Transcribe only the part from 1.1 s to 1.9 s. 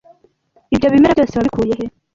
byose wabikuye he?